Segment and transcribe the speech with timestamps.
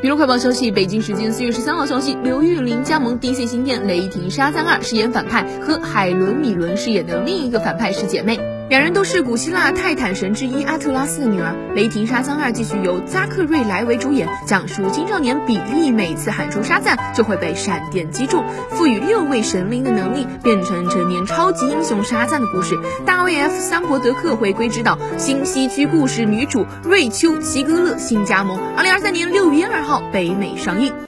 [0.00, 8.38] 娱乐快报消息：北京时间四月十三号消息，刘玉玲加盟 DC 新片《雷霆沙赞二》，饰演反派，和海伦·米伦饰演的另一个反派是姐妹。
[8.68, 11.54] 两人都是古希腊泰坦神之一阿特拉斯的女儿。
[11.74, 22.78] 《雷霆沙赞二》继续由扎克瑞莱为主演，讲述青少年比利每次喊出沙赞就会被闪电击中，赋予六位神灵的能力，变成成年超级英雄沙赞的故事。
[23.06, 31.07] 大卫 F 桑伯德克回归指导，新西区故事女主瑞秋齐格勒新加盟，二零二三年六月二号北美上映。